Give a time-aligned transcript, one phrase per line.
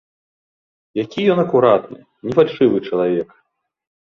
[1.03, 1.99] Які ён акуратны,
[2.29, 3.29] не фальшывы чалавек!